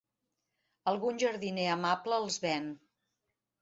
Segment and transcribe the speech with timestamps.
[0.93, 2.71] Algun jardiner amable els ven.